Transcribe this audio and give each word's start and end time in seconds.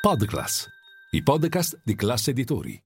Podclass, 0.00 0.66
i 1.10 1.22
podcast 1.22 1.78
di 1.84 1.94
classe 1.94 2.30
editori. 2.30 2.82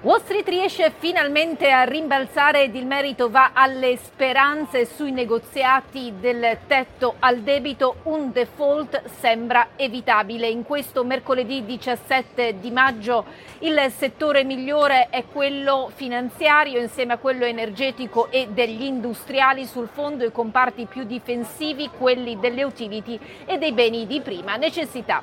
Wall 0.00 0.20
Street 0.24 0.48
riesce 0.48 0.92
finalmente 0.98 1.70
a 1.70 1.84
rimbalzare 1.84 2.64
ed 2.64 2.74
il 2.74 2.86
merito 2.86 3.30
va 3.30 3.52
alle 3.54 3.96
speranze 3.96 4.84
sui 4.84 5.12
negoziati 5.12 6.14
del 6.18 6.58
tetto 6.66 7.14
al 7.20 7.42
debito. 7.42 7.98
Un 8.02 8.32
default 8.32 9.00
sembra 9.20 9.68
evitabile. 9.76 10.48
In 10.48 10.64
questo 10.64 11.04
mercoledì 11.04 11.64
17 11.64 12.58
di 12.58 12.72
maggio 12.72 13.24
il 13.60 13.78
settore 13.96 14.42
migliore 14.42 15.08
è 15.08 15.24
quello 15.24 15.88
finanziario 15.94 16.80
insieme 16.80 17.12
a 17.12 17.18
quello 17.18 17.44
energetico 17.44 18.28
e 18.28 18.48
degli 18.50 18.82
industriali. 18.82 19.66
Sul 19.66 19.86
fondo 19.86 20.24
i 20.24 20.32
comparti 20.32 20.86
più 20.86 21.04
difensivi, 21.04 21.88
quelli 21.96 22.40
delle 22.40 22.64
utility 22.64 23.20
e 23.44 23.56
dei 23.56 23.72
beni 23.72 24.04
di 24.08 24.20
prima 24.20 24.56
necessità. 24.56 25.22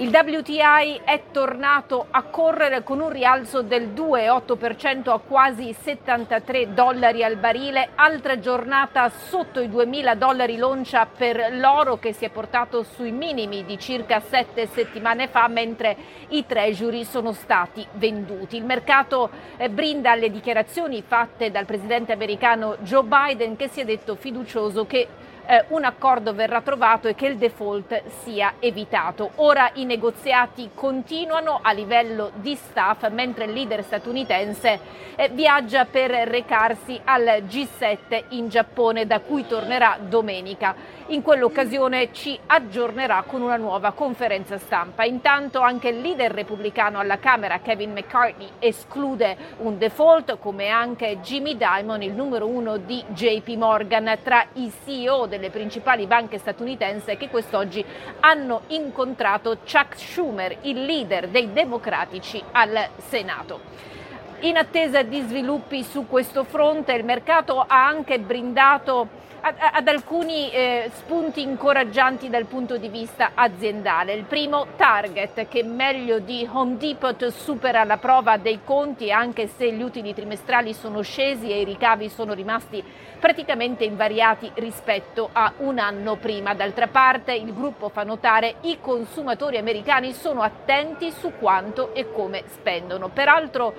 Il 0.00 0.08
WTI 0.08 1.02
è 1.04 1.24
tornato 1.30 2.06
a 2.10 2.22
correre 2.22 2.82
con 2.82 3.00
un 3.00 3.10
rialzo 3.10 3.60
del 3.60 3.88
2,8% 3.88 5.10
a 5.10 5.18
quasi 5.18 5.74
73 5.78 6.72
dollari 6.72 7.22
al 7.22 7.36
barile, 7.36 7.90
altra 7.96 8.38
giornata 8.38 9.10
sotto 9.10 9.60
i 9.60 9.68
2000 9.68 10.14
dollari 10.14 10.56
l'oncia 10.56 11.04
per 11.04 11.48
l'oro 11.52 11.98
che 11.98 12.14
si 12.14 12.24
è 12.24 12.30
portato 12.30 12.82
sui 12.82 13.12
minimi 13.12 13.66
di 13.66 13.78
circa 13.78 14.20
sette 14.20 14.68
settimane 14.68 15.28
fa 15.28 15.46
mentre 15.48 15.94
i 16.28 16.46
treasury 16.46 17.04
sono 17.04 17.34
stati 17.34 17.86
venduti. 17.92 18.56
Il 18.56 18.64
mercato 18.64 19.28
eh, 19.58 19.68
brinda 19.68 20.12
alle 20.12 20.30
dichiarazioni 20.30 21.02
fatte 21.06 21.50
dal 21.50 21.66
presidente 21.66 22.12
americano 22.12 22.78
Joe 22.80 23.04
Biden 23.04 23.54
che 23.54 23.68
si 23.68 23.80
è 23.80 23.84
detto 23.84 24.14
fiducioso 24.14 24.86
che 24.86 25.08
eh, 25.50 25.64
un 25.70 25.82
accordo 25.82 26.32
verrà 26.32 26.60
trovato 26.60 27.08
e 27.08 27.16
che 27.16 27.26
il 27.26 27.36
default 27.36 28.02
sia 28.22 28.54
evitato. 28.60 29.32
Ora 29.36 29.70
i 29.74 29.84
negoziati 29.84 30.70
continuano 30.72 31.58
a 31.60 31.72
livello 31.72 32.30
di 32.34 32.54
staff 32.54 33.08
mentre 33.10 33.46
il 33.46 33.52
leader 33.52 33.82
statunitense 33.82 34.78
eh, 35.16 35.28
viaggia 35.30 35.86
per 35.86 36.10
recarsi 36.10 37.00
al 37.02 37.42
G7 37.48 38.26
in 38.28 38.48
Giappone 38.48 39.06
da 39.06 39.18
cui 39.18 39.44
tornerà 39.44 39.98
domenica. 40.00 40.74
In 41.06 41.22
quell'occasione 41.22 42.12
ci 42.12 42.38
aggiornerà 42.46 43.24
con 43.26 43.42
una 43.42 43.56
nuova 43.56 43.90
conferenza 43.90 44.56
stampa. 44.58 45.02
Intanto 45.02 45.58
anche 45.58 45.88
il 45.88 46.00
leader 46.00 46.30
repubblicano 46.30 47.00
alla 47.00 47.18
Camera 47.18 47.58
Kevin 47.58 47.90
McCartney 47.90 48.48
esclude 48.60 49.36
un 49.58 49.76
default 49.76 50.38
come 50.38 50.68
anche 50.68 51.18
Jimmy 51.20 51.56
Dimon, 51.56 52.02
il 52.02 52.12
numero 52.12 52.46
uno 52.46 52.76
di 52.76 53.02
JP 53.08 53.48
Morgan, 53.56 54.16
tra 54.22 54.46
i 54.52 54.72
CEO 54.84 55.26
delle 55.40 55.50
principali 55.50 56.06
banche 56.06 56.38
statunitensi 56.38 57.16
che 57.16 57.30
quest'oggi 57.30 57.84
hanno 58.20 58.62
incontrato 58.68 59.56
Chuck 59.58 59.98
Schumer, 59.98 60.58
il 60.62 60.84
leader 60.84 61.28
dei 61.28 61.52
democratici 61.52 62.40
al 62.52 62.90
Senato. 62.98 63.98
In 64.42 64.56
attesa 64.56 65.02
di 65.02 65.20
sviluppi 65.20 65.82
su 65.82 66.06
questo 66.06 66.44
fronte, 66.44 66.94
il 66.94 67.04
mercato 67.04 67.60
ha 67.60 67.86
anche 67.86 68.18
brindato 68.18 69.08
ad, 69.40 69.88
alcuni 69.88 70.50
eh, 70.50 70.90
spunti 70.94 71.42
incoraggianti 71.42 72.28
dal 72.28 72.44
punto 72.44 72.76
di 72.76 72.88
vista 72.88 73.32
aziendale. 73.34 74.12
Il 74.12 74.24
primo, 74.24 74.68
Target, 74.76 75.48
che 75.48 75.62
meglio 75.62 76.18
di 76.18 76.48
Home 76.50 76.76
Depot 76.76 77.26
supera 77.28 77.84
la 77.84 77.96
prova 77.96 78.36
dei 78.36 78.60
conti 78.64 79.10
anche 79.10 79.46
se 79.46 79.72
gli 79.72 79.82
utili 79.82 80.14
trimestrali 80.14 80.74
sono 80.74 81.00
scesi 81.02 81.50
e 81.50 81.60
i 81.60 81.64
ricavi 81.64 82.08
sono 82.08 82.34
rimasti 82.34 82.82
praticamente 83.18 83.84
invariati 83.84 84.50
rispetto 84.54 85.28
a 85.32 85.52
un 85.58 85.78
anno 85.78 86.16
prima. 86.16 86.54
D'altra 86.54 86.88
parte 86.88 87.32
il 87.34 87.52
gruppo 87.54 87.88
fa 87.88 88.02
notare 88.02 88.56
i 88.62 88.78
consumatori 88.80 89.58
americani 89.58 90.12
sono 90.12 90.42
attenti 90.42 91.10
su 91.10 91.32
quanto 91.38 91.94
e 91.94 92.10
come 92.10 92.44
spendono. 92.46 93.08
Peraltro 93.08 93.74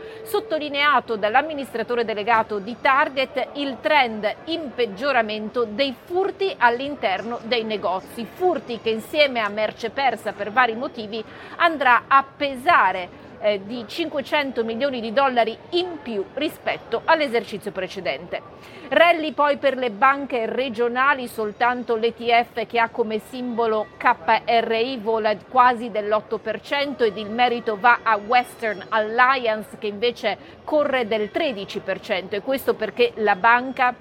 sottolineato 0.51 1.15
dall'amministratore 1.15 2.03
delegato 2.03 2.59
di 2.59 2.75
Target 2.81 3.51
il 3.53 3.77
trend 3.79 4.35
in 4.45 4.71
peggioramento 4.75 5.63
dei 5.63 5.95
furti 6.03 6.53
all'interno 6.57 7.39
dei 7.43 7.63
negozi, 7.63 8.25
furti 8.25 8.81
che 8.81 8.89
insieme 8.89 9.39
a 9.39 9.47
merce 9.47 9.91
persa 9.91 10.33
per 10.33 10.51
vari 10.51 10.75
motivi 10.75 11.23
andrà 11.55 12.03
a 12.07 12.25
pesare 12.35 13.29
eh, 13.41 13.61
di 13.65 13.83
500 13.87 14.63
milioni 14.63 15.01
di 15.01 15.11
dollari 15.11 15.57
in 15.71 15.99
più 16.01 16.23
rispetto 16.33 17.01
all'esercizio 17.05 17.71
precedente. 17.71 18.41
Rally 18.89 19.31
poi 19.31 19.57
per 19.57 19.77
le 19.77 19.89
banche 19.89 20.45
regionali, 20.45 21.27
soltanto 21.27 21.95
l'ETF 21.95 22.65
che 22.65 22.79
ha 22.79 22.89
come 22.89 23.19
simbolo 23.19 23.87
KRI 23.97 24.97
vola 24.97 25.35
quasi 25.49 25.89
dell'8% 25.89 27.03
ed 27.03 27.17
il 27.17 27.29
merito 27.29 27.77
va 27.79 27.99
a 28.03 28.17
Western 28.17 28.85
Alliance 28.89 29.77
che 29.77 29.87
invece 29.87 30.37
corre 30.63 31.07
del 31.07 31.29
13% 31.33 32.29
e 32.31 32.41
questo 32.41 32.73
perché 32.73 33.13
la 33.15 33.35
banca 33.35 33.95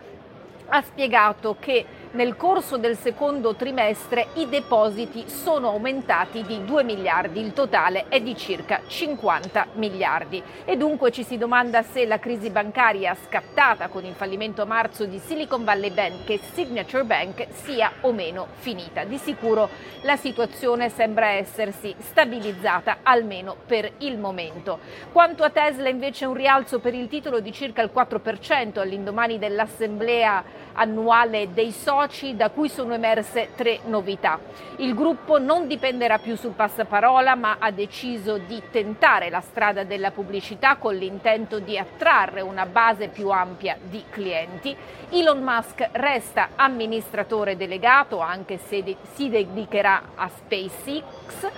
ha 0.70 0.82
spiegato 0.82 1.56
che 1.58 1.84
nel 2.12 2.37
corso 2.37 2.76
del 2.76 2.97
secondo 2.97 3.54
trimestre 3.54 4.28
i 4.34 4.48
depositi 4.48 5.28
sono 5.28 5.69
aumentati 5.69 6.43
di 6.43 6.65
2 6.65 6.82
miliardi, 6.82 7.41
il 7.41 7.53
totale 7.53 8.06
è 8.09 8.21
di 8.21 8.37
circa 8.37 8.81
50 8.84 9.69
miliardi. 9.75 10.43
E 10.65 10.76
dunque 10.76 11.12
ci 11.12 11.22
si 11.22 11.38
domanda 11.38 11.82
se 11.82 12.06
la 12.06 12.19
crisi 12.19 12.50
bancaria 12.50 13.16
scattata 13.26 13.88
con 13.88 14.04
il 14.04 14.15
fallimento 14.15 14.62
a 14.62 14.65
marzo 14.65 15.04
di 15.04 15.19
Silicon 15.19 15.62
Valley 15.62 15.93
Bank 15.93 16.28
e 16.31 16.41
Signature 16.53 17.04
Bank 17.04 17.47
sia 17.53 17.93
o 18.00 18.12
meno 18.12 18.48
finita. 18.59 19.04
Di 19.04 19.19
sicuro 19.19 19.69
la 20.03 20.16
situazione 20.16 20.88
sembra 20.88 21.28
essersi 21.28 21.94
stabilizzata 21.98 22.98
almeno 23.03 23.54
per 23.66 23.88
il 23.98 24.19
momento. 24.19 24.81
Quanto 25.12 25.44
a 25.44 25.50
Tesla 25.50 25.88
invece 25.88 26.27
un 26.27 26.34
rialzo 26.34 26.81
per 26.81 26.94
il 26.94 27.06
titolo 27.06 27.38
di 27.38 27.53
circa 27.53 27.82
il 27.82 27.91
4% 27.94 28.81
all'indomani 28.81 29.38
dell'assemblea 29.38 30.59
annuale 30.72 31.53
dei 31.53 31.72
soci 32.00 32.34
da 32.34 32.48
cui 32.48 32.70
sono 32.70 32.94
emerse 32.94 33.50
tre 33.54 33.80
novità. 33.84 34.38
Il 34.76 34.94
gruppo 34.94 35.38
non 35.38 35.66
dipenderà 35.66 36.18
più 36.18 36.34
sul 36.34 36.52
passaparola 36.52 37.34
ma 37.34 37.56
ha 37.58 37.70
deciso 37.70 38.38
di 38.38 38.62
tentare 38.70 39.28
la 39.28 39.40
strada 39.40 39.84
della 39.84 40.10
pubblicità 40.10 40.76
con 40.76 40.94
l'intento 40.94 41.58
di 41.58 41.76
attrarre 41.76 42.40
una 42.40 42.64
base 42.64 43.08
più 43.08 43.28
ampia 43.28 43.76
di 43.82 44.02
clienti. 44.08 44.74
Elon 45.10 45.42
Musk 45.42 45.90
resta 45.92 46.50
amministratore 46.56 47.56
delegato 47.56 48.20
anche 48.20 48.58
se 48.58 48.96
si 49.12 49.28
dedicherà 49.28 50.02
a 50.14 50.28
SpaceX 50.28 51.50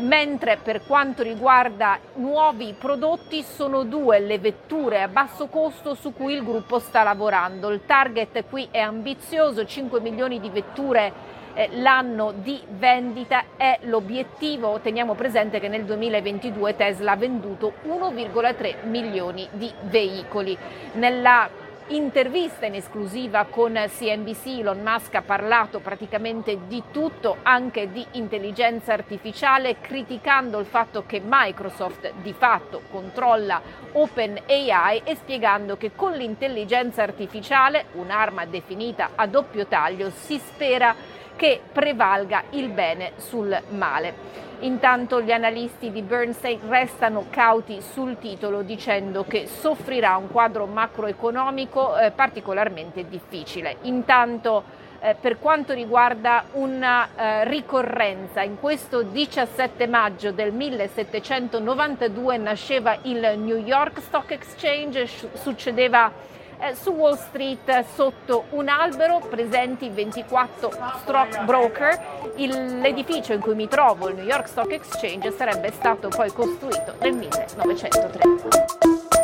mentre 0.00 0.58
per 0.62 0.84
quanto 0.86 1.22
riguarda 1.22 1.98
nuovi 2.14 2.74
prodotti 2.78 3.42
sono 3.42 3.84
due 3.84 4.18
le 4.20 4.38
vetture 4.38 5.02
a 5.02 5.08
basso 5.08 5.46
costo 5.46 5.94
su 5.94 6.12
cui 6.12 6.34
il 6.34 6.44
gruppo 6.44 6.78
sta 6.78 7.02
lavorando. 7.02 7.70
Il 7.70 7.82
target 7.86 8.44
qui 8.48 8.68
è 8.70 8.78
ambizioso, 8.78 9.64
5 9.64 10.00
milioni 10.00 10.40
di 10.40 10.50
vetture 10.50 11.38
eh, 11.54 11.68
l'anno 11.72 12.32
di 12.32 12.60
vendita 12.68 13.44
è 13.56 13.78
l'obiettivo. 13.82 14.80
Teniamo 14.80 15.14
presente 15.14 15.60
che 15.60 15.68
nel 15.68 15.84
2022 15.84 16.76
Tesla 16.76 17.12
ha 17.12 17.16
venduto 17.16 17.74
1,3 17.86 18.86
milioni 18.86 19.48
di 19.52 19.70
veicoli. 19.82 20.56
Nella 20.92 21.59
intervista 21.90 22.66
in 22.66 22.74
esclusiva 22.74 23.46
con 23.50 23.72
CNBC 23.72 24.46
Elon 24.60 24.80
Musk 24.80 25.14
ha 25.16 25.22
parlato 25.22 25.80
praticamente 25.80 26.66
di 26.66 26.82
tutto, 26.92 27.38
anche 27.42 27.90
di 27.90 28.04
intelligenza 28.12 28.92
artificiale, 28.92 29.80
criticando 29.80 30.58
il 30.58 30.66
fatto 30.66 31.04
che 31.04 31.20
Microsoft 31.24 32.12
di 32.22 32.32
fatto 32.32 32.82
controlla 32.90 33.60
OpenAI 33.92 35.02
e 35.04 35.16
spiegando 35.16 35.76
che 35.76 35.92
con 35.94 36.12
l'intelligenza 36.12 37.02
artificiale, 37.02 37.86
un'arma 37.92 38.44
definita 38.44 39.10
a 39.16 39.26
doppio 39.26 39.66
taglio, 39.66 40.10
si 40.10 40.38
spera 40.38 40.94
che 41.40 41.58
prevalga 41.72 42.42
il 42.50 42.68
bene 42.68 43.12
sul 43.16 43.58
male. 43.70 44.12
Intanto 44.58 45.22
gli 45.22 45.32
analisti 45.32 45.90
di 45.90 46.02
Bernstein 46.02 46.60
restano 46.68 47.28
cauti 47.30 47.80
sul 47.80 48.18
titolo 48.18 48.60
dicendo 48.60 49.24
che 49.26 49.46
soffrirà 49.46 50.18
un 50.18 50.30
quadro 50.30 50.66
macroeconomico 50.66 51.96
eh, 51.96 52.10
particolarmente 52.10 53.08
difficile. 53.08 53.76
Intanto 53.84 54.64
eh, 55.00 55.16
per 55.18 55.38
quanto 55.38 55.72
riguarda 55.72 56.44
una 56.52 57.08
eh, 57.16 57.44
ricorrenza, 57.48 58.42
in 58.42 58.60
questo 58.60 59.00
17 59.00 59.86
maggio 59.86 60.32
del 60.32 60.52
1792 60.52 62.36
nasceva 62.36 62.98
il 63.04 63.32
New 63.38 63.56
York 63.56 64.02
Stock 64.02 64.30
Exchange, 64.32 65.06
succedeva 65.32 66.12
eh, 66.60 66.74
su 66.74 66.90
Wall 66.90 67.16
Street 67.16 67.84
sotto 67.94 68.44
un 68.50 68.68
albero, 68.68 69.18
presenti 69.18 69.88
24 69.88 70.70
stockbroker. 71.02 72.18
l'edificio 72.36 73.32
in 73.32 73.40
cui 73.40 73.54
mi 73.54 73.68
trovo, 73.68 74.08
il 74.08 74.16
New 74.16 74.26
York 74.26 74.48
Stock 74.48 74.72
Exchange, 74.72 75.32
sarebbe 75.32 75.72
stato 75.72 76.08
poi 76.08 76.30
costruito 76.32 76.94
nel 77.00 77.14
1930. 77.14 79.19